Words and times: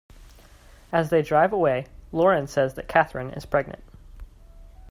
As 0.91 1.11
they 1.11 1.21
drive 1.21 1.53
away, 1.53 1.85
Loren 2.11 2.47
says 2.47 2.73
that 2.73 2.87
Katherine 2.87 3.29
is 3.33 3.45
pregnant. 3.45 3.83